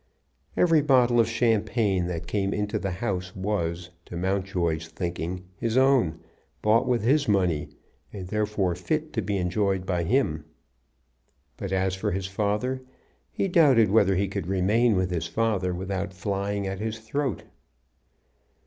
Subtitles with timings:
[0.57, 6.19] Every bottle of champagne that came into the house was, to Mountjoy's thinking, his own,
[6.63, 7.69] bought with his money,
[8.11, 10.45] and therefore fit to be enjoyed by him.
[11.55, 12.81] But as for his father,
[13.31, 17.43] he doubted whether he could remain with his father without flying at his throat.